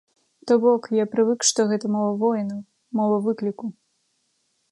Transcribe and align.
То 0.51 0.55
бок, 0.63 0.87
я 0.99 1.03
прывык, 1.11 1.45
што 1.49 1.65
гэта 1.73 1.85
мова 1.97 2.09
воінаў, 2.23 2.59
мова 3.01 3.17
выкліку. 3.27 3.65